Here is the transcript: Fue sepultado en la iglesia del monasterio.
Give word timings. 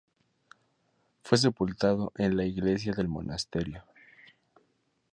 Fue 1.21 1.37
sepultado 1.37 2.11
en 2.15 2.35
la 2.35 2.43
iglesia 2.45 2.91
del 2.93 3.07
monasterio. 3.07 3.83